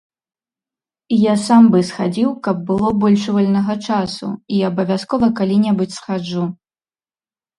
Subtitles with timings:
[1.15, 4.27] Я сам бы схадзіў, каб было больш вольнага часу,
[4.61, 6.43] і абавязкова калі-небудзь схаджу.